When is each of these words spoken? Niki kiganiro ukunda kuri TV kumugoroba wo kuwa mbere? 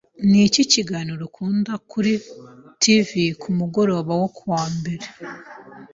Niki 0.29 0.61
kiganiro 0.71 1.21
ukunda 1.29 1.73
kuri 1.91 2.13
TV 2.81 3.07
kumugoroba 3.41 4.11
wo 4.21 4.27
kuwa 4.35 4.63
mbere? 4.77 5.05